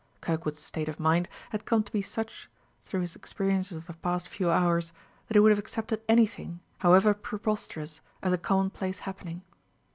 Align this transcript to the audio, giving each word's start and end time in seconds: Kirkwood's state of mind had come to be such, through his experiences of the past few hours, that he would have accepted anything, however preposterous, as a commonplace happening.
Kirkwood's 0.19 0.57
state 0.63 0.89
of 0.89 0.99
mind 0.99 1.29
had 1.51 1.67
come 1.67 1.83
to 1.83 1.91
be 1.91 2.01
such, 2.01 2.49
through 2.85 3.01
his 3.01 3.15
experiences 3.15 3.77
of 3.77 3.85
the 3.85 3.93
past 3.93 4.27
few 4.29 4.49
hours, 4.49 4.93
that 5.27 5.35
he 5.35 5.39
would 5.39 5.51
have 5.51 5.59
accepted 5.59 6.01
anything, 6.09 6.59
however 6.79 7.13
preposterous, 7.13 8.01
as 8.23 8.33
a 8.33 8.37
commonplace 8.39 9.01
happening. 9.01 9.43